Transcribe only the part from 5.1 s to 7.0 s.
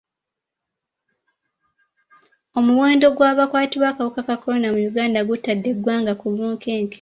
gutadde eggwanga ku bunkenke.